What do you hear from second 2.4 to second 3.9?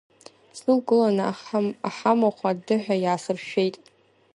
аддыҳәа иаасыршәшәеит.